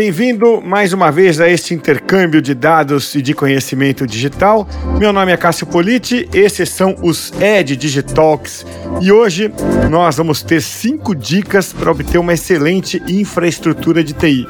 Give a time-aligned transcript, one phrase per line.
[0.00, 4.66] Bem-vindo mais uma vez a este intercâmbio de dados e de conhecimento digital.
[4.98, 8.64] Meu nome é Cássio Politi, esses são os Ed Digitalks
[8.98, 9.52] e hoje
[9.90, 14.46] nós vamos ter cinco dicas para obter uma excelente infraestrutura de TI.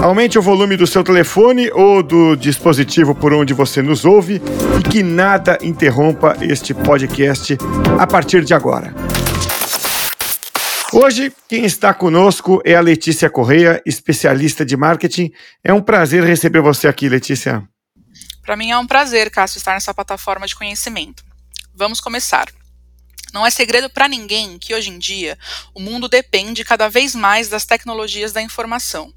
[0.00, 4.40] Aumente o volume do seu telefone ou do dispositivo por onde você nos ouve
[4.78, 7.58] e que nada interrompa este podcast
[7.98, 8.94] a partir de agora.
[10.94, 15.32] Hoje, quem está conosco é a Letícia Correia, especialista de marketing.
[15.64, 17.66] É um prazer receber você aqui, Letícia.
[18.42, 21.24] Para mim é um prazer, Cássio, estar nessa plataforma de conhecimento.
[21.74, 22.52] Vamos começar.
[23.32, 25.38] Não é segredo para ninguém que hoje em dia
[25.74, 29.10] o mundo depende cada vez mais das tecnologias da informação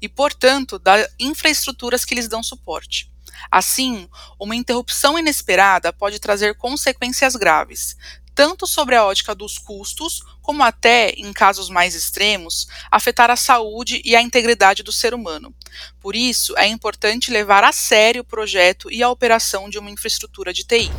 [0.00, 3.10] e, portanto, das infraestruturas que lhes dão suporte.
[3.50, 4.08] Assim,
[4.40, 7.96] uma interrupção inesperada pode trazer consequências graves,
[8.36, 14.02] tanto sobre a ótica dos custos, como até, em casos mais extremos, afetar a saúde
[14.04, 15.54] e a integridade do ser humano.
[15.98, 20.52] Por isso, é importante levar a sério o projeto e a operação de uma infraestrutura
[20.52, 20.90] de TI.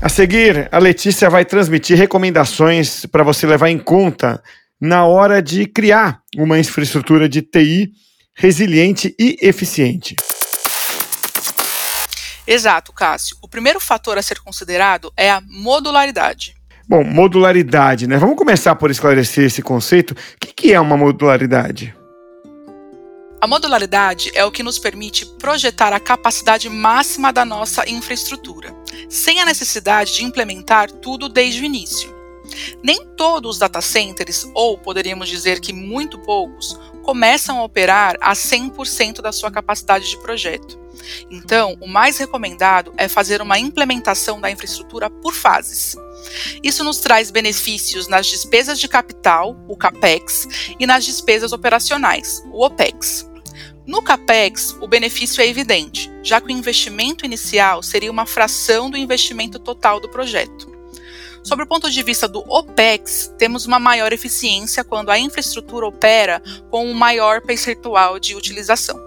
[0.00, 4.42] A seguir, a Letícia vai transmitir recomendações para você levar em conta
[4.80, 7.92] na hora de criar uma infraestrutura de TI
[8.34, 10.16] resiliente e eficiente.
[12.46, 13.36] Exato, Cássio.
[13.40, 16.56] O primeiro fator a ser considerado é a modularidade.
[16.88, 18.18] Bom, modularidade, né?
[18.18, 20.12] Vamos começar por esclarecer esse conceito.
[20.12, 21.94] O que é uma modularidade?
[23.40, 28.72] A modularidade é o que nos permite projetar a capacidade máxima da nossa infraestrutura,
[29.08, 32.14] sem a necessidade de implementar tudo desde o início.
[32.84, 38.32] Nem todos os data centers, ou poderíamos dizer que muito poucos, começam a operar a
[38.32, 40.80] 100% da sua capacidade de projeto.
[41.30, 45.96] Então, o mais recomendado é fazer uma implementação da infraestrutura por fases.
[46.62, 52.64] Isso nos traz benefícios nas despesas de capital, o CAPEX, e nas despesas operacionais, o
[52.64, 53.28] OPEX.
[53.84, 58.96] No CAPEX, o benefício é evidente, já que o investimento inicial seria uma fração do
[58.96, 60.71] investimento total do projeto.
[61.42, 66.40] Sob o ponto de vista do OPEX, temos uma maior eficiência quando a infraestrutura opera
[66.70, 68.98] com um maior percentual de utilização.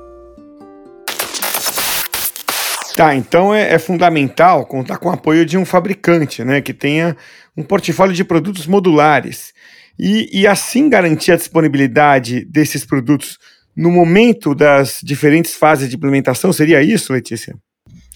[2.95, 7.15] Tá, então é, é, fundamental contar com o apoio de um fabricante, né, que tenha
[7.55, 9.53] um portfólio de produtos modulares
[9.99, 13.37] e, e assim garantir a disponibilidade desses produtos
[13.75, 16.53] no momento das diferentes fases de implementação.
[16.53, 17.55] Seria isso, Letícia?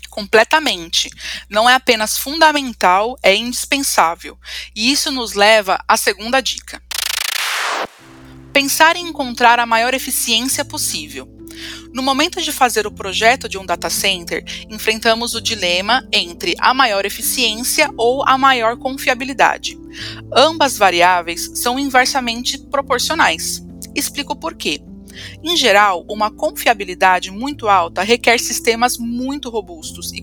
[0.09, 1.09] Completamente.
[1.50, 4.38] Não é apenas fundamental, é indispensável.
[4.75, 6.81] E isso nos leva à segunda dica.
[8.52, 11.28] Pensar em encontrar a maior eficiência possível.
[11.94, 16.74] No momento de fazer o projeto de um data center, enfrentamos o dilema entre a
[16.74, 19.78] maior eficiência ou a maior confiabilidade.
[20.36, 23.62] Ambas variáveis são inversamente proporcionais.
[23.96, 24.81] Explico por quê.
[25.44, 30.22] Em geral, uma confiabilidade muito alta requer sistemas muito robustos e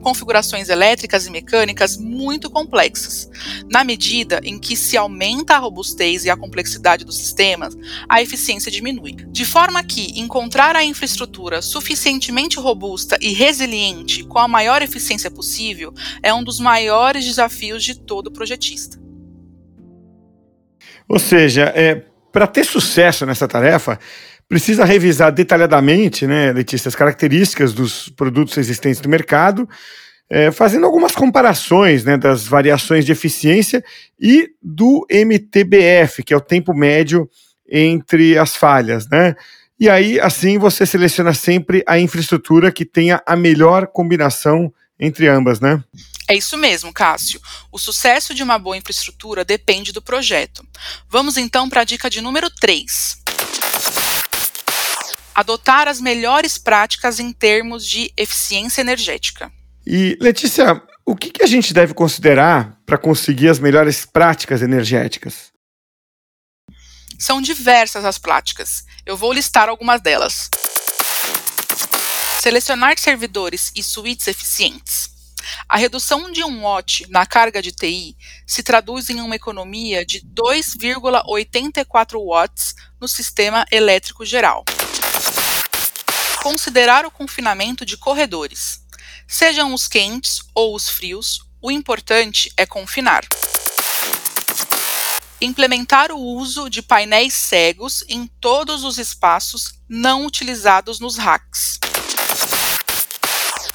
[0.00, 3.28] configurações elétricas e mecânicas muito complexas.
[3.70, 7.76] Na medida em que se aumenta a robustez e a complexidade dos sistemas,
[8.08, 9.12] a eficiência diminui.
[9.28, 15.92] De forma que encontrar a infraestrutura suficientemente robusta e resiliente com a maior eficiência possível
[16.22, 19.00] é um dos maiores desafios de todo projetista.
[21.08, 23.98] Ou seja, é, para ter sucesso nessa tarefa,
[24.52, 29.66] precisa revisar detalhadamente, né, Letícia, as características dos produtos existentes no mercado,
[30.28, 33.82] é, fazendo algumas comparações né, das variações de eficiência
[34.20, 37.26] e do MTBF, que é o tempo médio
[37.66, 39.34] entre as falhas, né?
[39.80, 44.70] E aí, assim, você seleciona sempre a infraestrutura que tenha a melhor combinação
[45.00, 45.82] entre ambas, né?
[46.28, 47.40] É isso mesmo, Cássio.
[47.72, 50.62] O sucesso de uma boa infraestrutura depende do projeto.
[51.08, 53.21] Vamos então para a dica de número 3
[55.34, 59.50] adotar as melhores práticas em termos de eficiência energética.
[59.86, 65.50] E, Letícia, o que, que a gente deve considerar para conseguir as melhores práticas energéticas?
[67.18, 68.84] São diversas as práticas.
[69.04, 70.48] Eu vou listar algumas delas.
[72.40, 75.10] Selecionar servidores e suítes eficientes.
[75.68, 78.16] A redução de um watt na carga de TI
[78.46, 84.64] se traduz em uma economia de 2,84 watts no sistema elétrico geral.
[86.42, 88.80] Considerar o confinamento de corredores.
[89.28, 93.24] Sejam os quentes ou os frios, o importante é confinar.
[95.40, 101.78] Implementar o uso de painéis cegos em todos os espaços não utilizados nos racks.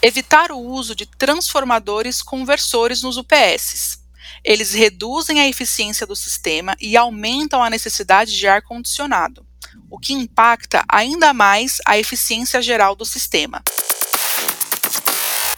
[0.01, 3.99] Evitar o uso de transformadores conversores nos UPS.
[4.43, 9.46] Eles reduzem a eficiência do sistema e aumentam a necessidade de ar condicionado,
[9.89, 13.63] o que impacta ainda mais a eficiência geral do sistema.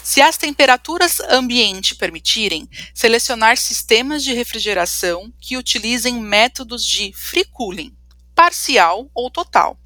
[0.04, 7.96] Se as temperaturas ambiente permitirem, selecionar sistemas de refrigeração que utilizem métodos de free cooling,
[8.34, 9.80] parcial ou total.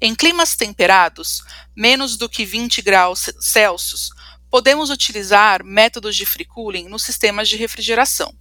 [0.00, 1.42] Em climas temperados,
[1.76, 4.10] menos do que 20 graus Celsius,
[4.50, 8.34] podemos utilizar métodos de free cooling nos sistemas de refrigeração.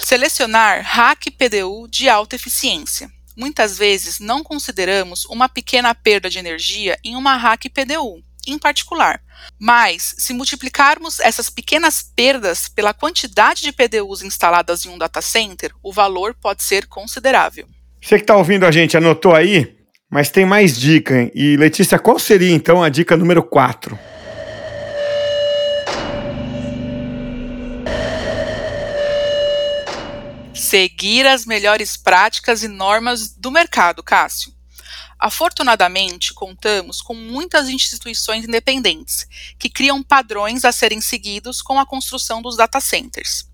[0.00, 3.10] Selecionar rack PDU de alta eficiência.
[3.36, 9.20] Muitas vezes não consideramos uma pequena perda de energia em uma rack PDU, em particular.
[9.58, 15.72] Mas, se multiplicarmos essas pequenas perdas pela quantidade de PDUs instaladas em um data center,
[15.82, 17.68] o valor pode ser considerável.
[18.00, 19.76] Você que está ouvindo a gente, anotou aí?
[20.10, 21.20] Mas tem mais dica.
[21.20, 21.30] Hein?
[21.34, 23.98] E Letícia, qual seria então a dica número 4?
[30.66, 34.52] Seguir as melhores práticas e normas do mercado, Cássio.
[35.16, 39.28] Afortunadamente, contamos com muitas instituições independentes
[39.60, 43.46] que criam padrões a serem seguidos com a construção dos data centers.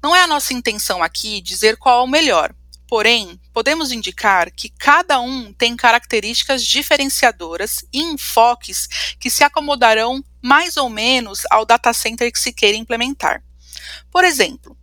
[0.00, 2.54] Não é a nossa intenção aqui dizer qual é o melhor,
[2.86, 8.86] porém, podemos indicar que cada um tem características diferenciadoras e enfoques
[9.18, 13.42] que se acomodarão mais ou menos ao data center que se queira implementar.
[14.12, 14.76] Por exemplo,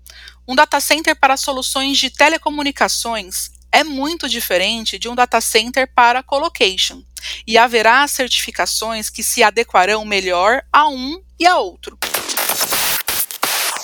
[0.50, 6.24] um data center para soluções de telecomunicações é muito diferente de um data center para
[6.24, 7.04] colocation,
[7.46, 12.00] e haverá certificações que se adequarão melhor a um e a outro.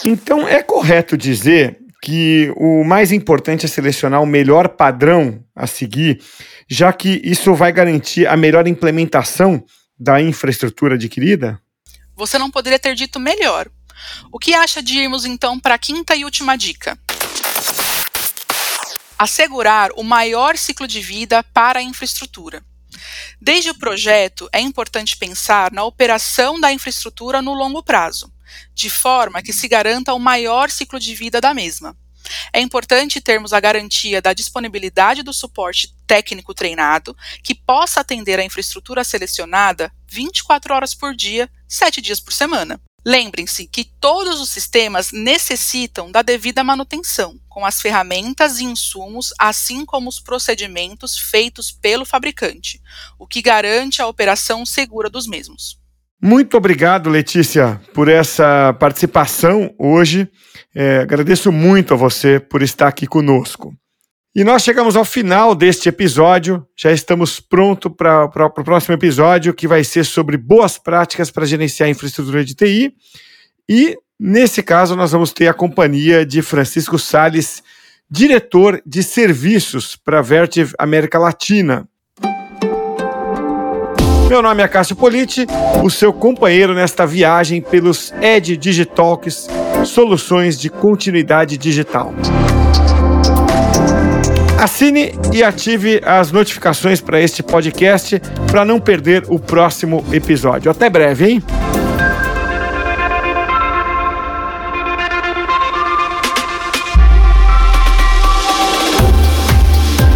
[0.03, 6.19] Então, é correto dizer que o mais importante é selecionar o melhor padrão a seguir,
[6.67, 9.63] já que isso vai garantir a melhor implementação
[9.99, 11.61] da infraestrutura adquirida?
[12.15, 13.69] Você não poderia ter dito melhor.
[14.31, 16.97] O que acha de irmos então para a quinta e última dica?
[19.17, 22.63] assegurar o maior ciclo de vida para a infraestrutura.
[23.41, 28.31] Desde o projeto, é importante pensar na operação da infraestrutura no longo prazo,
[28.73, 31.95] de forma que se garanta o maior ciclo de vida da mesma.
[32.51, 38.43] É importante termos a garantia da disponibilidade do suporte técnico treinado, que possa atender a
[38.43, 42.81] infraestrutura selecionada 24 horas por dia, 7 dias por semana.
[43.05, 49.85] Lembrem-se que todos os sistemas necessitam da devida manutenção, com as ferramentas e insumos, assim
[49.85, 52.81] como os procedimentos feitos pelo fabricante,
[53.19, 55.79] o que garante a operação segura dos mesmos.
[56.19, 60.27] Muito obrigado, Letícia, por essa participação hoje.
[60.73, 63.71] É, agradeço muito a você por estar aqui conosco.
[64.37, 66.67] E nós chegamos ao final deste episódio.
[66.75, 71.87] Já estamos prontos para o próximo episódio, que vai ser sobre boas práticas para gerenciar
[71.87, 72.93] infraestrutura de TI.
[73.69, 77.63] E, nesse caso, nós vamos ter a companhia de Francisco Sales,
[78.11, 81.87] diretor de serviços para Vertiv América Latina.
[84.27, 85.47] Meu nome é Cássio Politi,
[85.81, 89.47] o seu companheiro nesta viagem pelos Ed Digitalks,
[89.85, 92.13] soluções de continuidade digital.
[94.59, 100.71] Assine e ative as notificações para este podcast para não perder o próximo episódio.
[100.71, 101.43] Até breve, hein?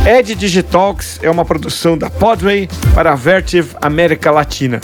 [0.07, 4.79] Ed Digitalks é uma produção da Podway para a Vertiv América Latina.